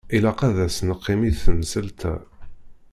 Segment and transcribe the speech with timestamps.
[0.15, 2.13] Ilaq ad as-neqqim i temsalt-a.